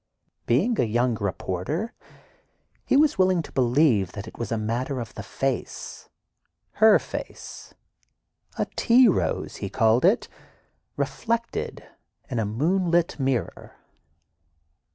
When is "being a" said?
0.47-0.83